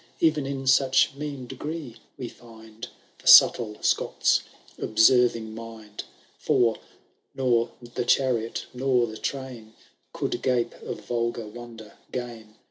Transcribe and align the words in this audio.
Even 0.19 0.47
in 0.47 0.65
such 0.65 1.13
mean 1.13 1.45
degree 1.45 1.97
we 2.17 2.27
find 2.27 2.87
The 3.19 3.27
subtle 3.27 3.75
Scot^s 3.83 4.41
observing 4.79 5.53
mind; 5.53 6.05
For, 6.39 6.77
nor 7.35 7.73
the 7.83 8.03
chariot 8.05 8.65
nor 8.73 9.05
the 9.05 9.17
train 9.17 9.73
Could 10.11 10.41
gape 10.41 10.73
of 10.81 11.01
vulgar 11.01 11.45
wonder 11.45 11.99
gain. 12.11 12.55